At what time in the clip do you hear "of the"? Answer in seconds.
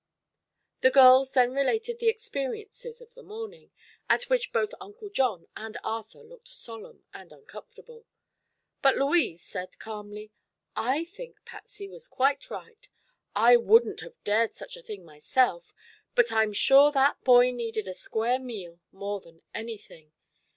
3.01-3.21